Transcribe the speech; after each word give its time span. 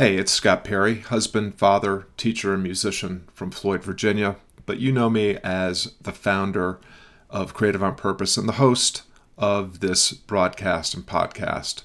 Hey, 0.00 0.16
it's 0.16 0.32
Scott 0.32 0.64
Perry, 0.64 1.00
husband, 1.00 1.56
father, 1.56 2.06
teacher, 2.16 2.54
and 2.54 2.62
musician 2.62 3.28
from 3.34 3.50
Floyd, 3.50 3.84
Virginia. 3.84 4.36
But 4.64 4.78
you 4.78 4.92
know 4.92 5.10
me 5.10 5.36
as 5.44 5.92
the 6.00 6.10
founder 6.10 6.80
of 7.28 7.52
Creative 7.52 7.82
on 7.82 7.96
Purpose 7.96 8.38
and 8.38 8.48
the 8.48 8.54
host 8.54 9.02
of 9.36 9.80
this 9.80 10.12
broadcast 10.12 10.94
and 10.94 11.04
podcast. 11.04 11.82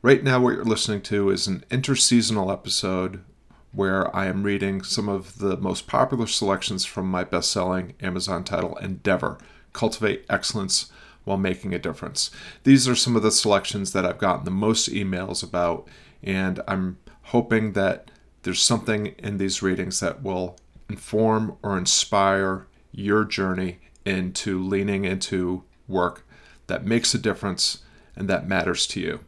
Right 0.00 0.22
now, 0.22 0.40
what 0.40 0.54
you're 0.54 0.64
listening 0.64 1.02
to 1.02 1.30
is 1.30 1.48
an 1.48 1.64
interseasonal 1.70 2.52
episode 2.52 3.24
where 3.72 4.14
I 4.14 4.26
am 4.26 4.44
reading 4.44 4.84
some 4.84 5.08
of 5.08 5.38
the 5.38 5.56
most 5.56 5.88
popular 5.88 6.28
selections 6.28 6.84
from 6.84 7.10
my 7.10 7.24
best 7.24 7.50
selling 7.50 7.94
Amazon 8.00 8.44
title, 8.44 8.76
Endeavor 8.76 9.38
Cultivate 9.72 10.24
Excellence 10.30 10.92
While 11.24 11.38
Making 11.38 11.74
a 11.74 11.80
Difference. 11.80 12.30
These 12.62 12.86
are 12.86 12.94
some 12.94 13.16
of 13.16 13.24
the 13.24 13.32
selections 13.32 13.92
that 13.92 14.06
I've 14.06 14.18
gotten 14.18 14.44
the 14.44 14.52
most 14.52 14.88
emails 14.88 15.42
about, 15.42 15.88
and 16.22 16.60
I'm 16.68 16.98
hoping 17.24 17.72
that 17.72 18.10
there's 18.42 18.62
something 18.62 19.06
in 19.18 19.38
these 19.38 19.62
readings 19.62 20.00
that 20.00 20.22
will 20.22 20.56
inform 20.88 21.56
or 21.62 21.78
inspire 21.78 22.66
your 22.92 23.24
journey 23.24 23.78
into 24.04 24.62
leaning 24.62 25.04
into 25.04 25.64
work 25.88 26.26
that 26.66 26.84
makes 26.84 27.14
a 27.14 27.18
difference 27.18 27.78
and 28.16 28.28
that 28.28 28.46
matters 28.46 28.86
to 28.86 29.00
you. 29.00 29.20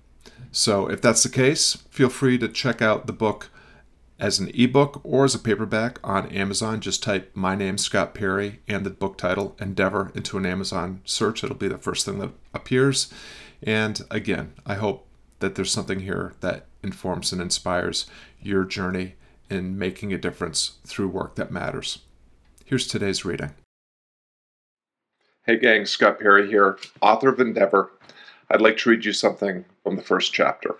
So, 0.52 0.86
if 0.88 1.00
that's 1.00 1.22
the 1.22 1.28
case, 1.28 1.76
feel 1.90 2.08
free 2.08 2.38
to 2.38 2.48
check 2.48 2.80
out 2.80 3.06
the 3.06 3.12
book 3.12 3.50
as 4.18 4.38
an 4.38 4.50
ebook 4.54 5.00
or 5.04 5.24
as 5.24 5.34
a 5.34 5.38
paperback 5.38 5.98
on 6.02 6.28
Amazon. 6.28 6.80
Just 6.80 7.02
type 7.02 7.30
my 7.34 7.54
name, 7.54 7.76
Scott 7.76 8.14
Perry, 8.14 8.60
and 8.66 8.84
the 8.84 8.90
book 8.90 9.18
title, 9.18 9.56
Endeavor, 9.60 10.12
into 10.14 10.38
an 10.38 10.46
Amazon 10.46 11.00
search. 11.04 11.44
It'll 11.44 11.56
be 11.56 11.68
the 11.68 11.78
first 11.78 12.06
thing 12.06 12.18
that 12.20 12.30
appears. 12.54 13.12
And 13.62 14.02
again, 14.10 14.54
I 14.64 14.74
hope 14.74 15.05
that 15.40 15.54
there's 15.54 15.70
something 15.70 16.00
here 16.00 16.34
that 16.40 16.66
informs 16.82 17.32
and 17.32 17.40
inspires 17.40 18.06
your 18.40 18.64
journey 18.64 19.14
in 19.50 19.78
making 19.78 20.12
a 20.12 20.18
difference 20.18 20.78
through 20.84 21.08
work 21.08 21.34
that 21.36 21.50
matters. 21.50 22.00
Here's 22.64 22.86
today's 22.86 23.24
reading. 23.24 23.54
Hey, 25.44 25.58
gang, 25.58 25.86
Scott 25.86 26.18
Perry 26.18 26.48
here, 26.48 26.78
author 27.00 27.28
of 27.28 27.40
Endeavor. 27.40 27.92
I'd 28.50 28.60
like 28.60 28.76
to 28.78 28.90
read 28.90 29.04
you 29.04 29.12
something 29.12 29.64
from 29.82 29.96
the 29.96 30.02
first 30.02 30.32
chapter. 30.32 30.76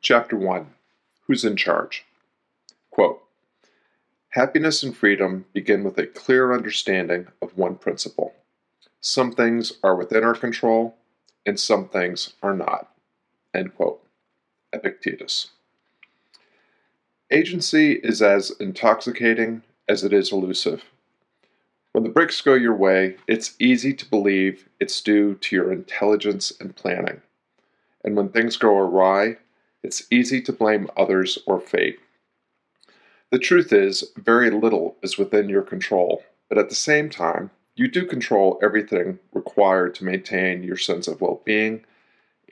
Chapter 0.00 0.36
1 0.36 0.66
Who's 1.26 1.44
in 1.44 1.56
Charge? 1.56 2.04
Quote 2.90 3.22
Happiness 4.30 4.82
and 4.82 4.96
freedom 4.96 5.46
begin 5.52 5.82
with 5.82 5.98
a 5.98 6.06
clear 6.06 6.52
understanding 6.52 7.28
of 7.40 7.56
one 7.56 7.76
principle 7.76 8.34
some 9.06 9.30
things 9.30 9.74
are 9.84 9.94
within 9.94 10.24
our 10.24 10.34
control, 10.34 10.96
and 11.46 11.60
some 11.60 11.88
things 11.88 12.32
are 12.42 12.54
not. 12.56 12.90
End 13.56 13.74
quote. 13.74 14.02
Epictetus. 14.74 15.48
Agency 17.30 17.92
is 17.92 18.20
as 18.20 18.50
intoxicating 18.60 19.62
as 19.88 20.04
it 20.04 20.12
is 20.12 20.30
elusive. 20.30 20.84
When 21.92 22.04
the 22.04 22.10
bricks 22.10 22.42
go 22.42 22.52
your 22.52 22.74
way, 22.74 23.16
it's 23.26 23.56
easy 23.58 23.94
to 23.94 24.10
believe 24.10 24.68
it's 24.78 25.00
due 25.00 25.36
to 25.36 25.56
your 25.56 25.72
intelligence 25.72 26.52
and 26.60 26.76
planning. 26.76 27.22
And 28.04 28.14
when 28.14 28.28
things 28.28 28.58
go 28.58 28.76
awry, 28.76 29.38
it's 29.82 30.06
easy 30.10 30.42
to 30.42 30.52
blame 30.52 30.90
others 30.94 31.38
or 31.46 31.58
fate. 31.58 31.98
The 33.30 33.38
truth 33.38 33.72
is, 33.72 34.12
very 34.16 34.50
little 34.50 34.96
is 35.02 35.16
within 35.16 35.48
your 35.48 35.62
control, 35.62 36.22
but 36.50 36.58
at 36.58 36.68
the 36.68 36.74
same 36.74 37.08
time, 37.08 37.50
you 37.74 37.88
do 37.88 38.04
control 38.04 38.58
everything 38.62 39.18
required 39.32 39.94
to 39.94 40.04
maintain 40.04 40.62
your 40.62 40.76
sense 40.76 41.08
of 41.08 41.22
well 41.22 41.40
being 41.46 41.84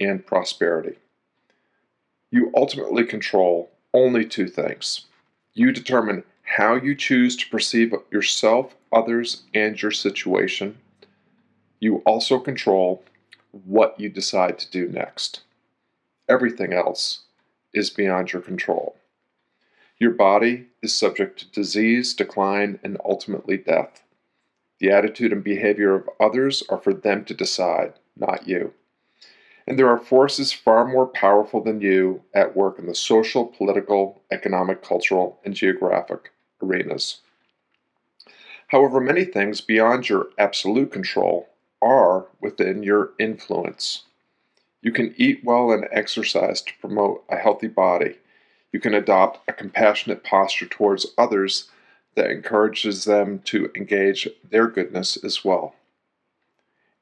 and 0.01 0.27
prosperity 0.27 0.97
you 2.35 2.51
ultimately 2.57 3.05
control 3.05 3.71
only 3.93 4.25
two 4.25 4.49
things. 4.49 5.07
You 5.53 5.71
determine 5.71 6.25
how 6.43 6.75
you 6.75 6.97
choose 6.97 7.37
to 7.37 7.49
perceive 7.49 7.95
yourself, 8.11 8.75
others, 8.91 9.45
and 9.55 9.81
your 9.81 9.93
situation. 9.93 10.79
You 11.79 11.99
also 11.99 12.41
control 12.41 13.05
what 13.53 14.01
you 14.01 14.09
decide 14.09 14.59
to 14.59 14.71
do 14.73 14.89
next. 14.89 15.43
Everything 16.29 16.73
else 16.73 17.21
is 17.73 17.89
beyond 17.89 18.33
your 18.33 18.43
control. 18.43 18.97
Your 20.01 20.11
body 20.11 20.67
is 20.83 20.93
subject 20.93 21.39
to 21.39 21.51
disease, 21.53 22.15
decline, 22.15 22.81
and 22.83 22.99
ultimately 23.05 23.59
death. 23.59 24.03
The 24.81 24.91
attitude 24.91 25.33
and 25.33 25.45
behavior 25.45 25.95
of 25.95 26.11
others 26.19 26.65
are 26.69 26.79
for 26.79 26.93
them 26.93 27.25
to 27.27 27.33
decide, 27.33 27.93
not 28.17 28.49
you 28.49 28.75
and 29.67 29.79
there 29.79 29.89
are 29.89 29.99
forces 29.99 30.53
far 30.53 30.85
more 30.85 31.07
powerful 31.07 31.63
than 31.63 31.81
you 31.81 32.23
at 32.35 32.57
work 32.57 32.79
in 32.79 32.87
the 32.87 32.95
social, 32.95 33.47
political, 33.47 34.21
economic, 34.31 34.83
cultural, 34.83 35.39
and 35.45 35.55
geographic 35.55 36.33
arenas. 36.63 37.21
However, 38.69 39.01
many 39.01 39.25
things 39.25 39.61
beyond 39.61 40.09
your 40.09 40.29
absolute 40.39 40.93
control 40.93 41.49
are 41.81 42.27
within 42.41 42.83
your 42.83 43.13
influence. 43.19 44.03
You 44.83 44.93
can 44.93 45.15
eat 45.17 45.43
well 45.45 45.73
and 45.73 45.89
exercise 45.93 46.61
to 46.63 46.73
promote 46.81 47.25
a 47.31 47.37
healthy 47.37 47.69
body. 47.69 48.19
You 48.73 48.81
can 48.81 48.95
adopt 48.95 49.49
a 49.49 49.53
compassionate 49.53 50.25
posture 50.25 50.67
towards 50.67 51.07
others 51.17 51.71
that 52.17 52.31
encourages 52.31 53.05
them 53.05 53.41
to 53.47 53.71
engage 53.75 54.29
their 54.51 54.67
goodness 54.67 55.17
as 55.25 55.45
well. 55.45 55.75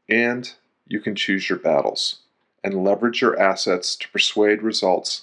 And 0.09 0.53
you 0.87 1.01
can 1.01 1.15
choose 1.15 1.49
your 1.49 1.59
battles 1.59 2.21
and 2.65 2.85
leverage 2.85 3.21
your 3.21 3.39
assets 3.39 3.97
to 3.97 4.09
persuade 4.09 4.63
results 4.63 5.23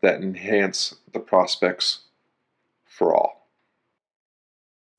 that 0.00 0.22
enhance 0.22 0.96
the 1.12 1.20
prospects 1.20 2.00
for 2.84 3.14
all. 3.14 3.48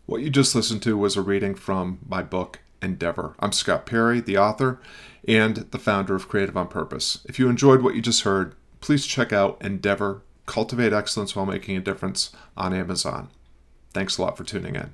What 0.05 0.21
you 0.21 0.29
just 0.29 0.55
listened 0.55 0.83
to 0.83 0.97
was 0.97 1.15
a 1.15 1.21
reading 1.21 1.55
from 1.55 1.99
my 2.07 2.21
book, 2.21 2.59
Endeavor. 2.81 3.35
I'm 3.39 3.51
Scott 3.51 3.85
Perry, 3.85 4.19
the 4.19 4.37
author 4.37 4.79
and 5.27 5.57
the 5.57 5.77
founder 5.77 6.15
of 6.15 6.27
Creative 6.27 6.57
on 6.57 6.67
Purpose. 6.67 7.25
If 7.25 7.39
you 7.39 7.47
enjoyed 7.47 7.81
what 7.81 7.95
you 7.95 8.01
just 8.01 8.23
heard, 8.23 8.55
please 8.79 9.05
check 9.05 9.31
out 9.31 9.61
Endeavor 9.61 10.23
Cultivate 10.47 10.93
Excellence 10.93 11.35
While 11.35 11.45
Making 11.45 11.77
a 11.77 11.81
Difference 11.81 12.31
on 12.57 12.73
Amazon. 12.73 13.29
Thanks 13.93 14.17
a 14.17 14.23
lot 14.23 14.37
for 14.37 14.43
tuning 14.43 14.75
in. 14.75 14.93